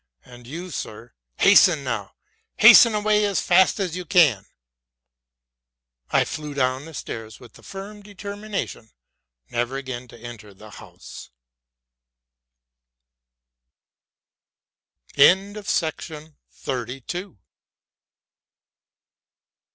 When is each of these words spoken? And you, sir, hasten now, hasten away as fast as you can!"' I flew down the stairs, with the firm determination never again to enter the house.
And 0.25 0.47
you, 0.47 0.71
sir, 0.71 1.13
hasten 1.37 1.83
now, 1.83 2.15
hasten 2.57 2.95
away 2.95 3.23
as 3.23 3.39
fast 3.39 3.79
as 3.79 3.95
you 3.95 4.03
can!"' 4.03 4.47
I 6.09 6.25
flew 6.25 6.55
down 6.55 6.85
the 6.85 6.95
stairs, 6.95 7.39
with 7.39 7.53
the 7.53 7.61
firm 7.61 8.01
determination 8.01 8.89
never 9.51 9.77
again 9.77 10.07
to 10.07 10.17
enter 10.17 10.55
the 10.55 10.71
house. 10.71 11.29